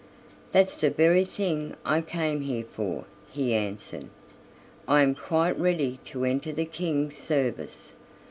"That's 0.51 0.73
the 0.75 0.89
very 0.89 1.25
thing 1.25 1.75
I 1.85 2.01
came 2.01 2.41
here 2.41 2.63
for," 2.63 3.05
he 3.31 3.53
answered; 3.53 4.07
"I 4.87 5.03
am 5.03 5.13
quite 5.13 5.59
ready 5.59 5.99
to 6.05 6.25
enter 6.25 6.51
the 6.51 6.65
King's 6.65 7.15
service." 7.17 7.93